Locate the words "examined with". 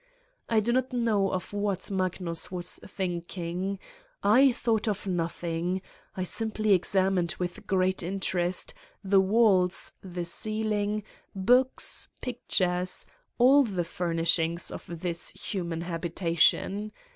6.73-7.67